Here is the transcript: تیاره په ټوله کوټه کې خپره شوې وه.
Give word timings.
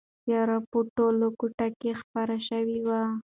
تیاره 0.23 0.57
په 0.69 0.79
ټوله 0.95 1.27
کوټه 1.39 1.67
کې 1.79 1.91
خپره 2.01 2.35
شوې 2.47 2.79
وه. 2.87 3.01